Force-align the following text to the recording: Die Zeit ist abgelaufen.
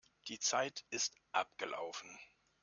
Die 0.29 0.39
Zeit 0.39 0.83
ist 0.89 1.15
abgelaufen. 1.31 2.17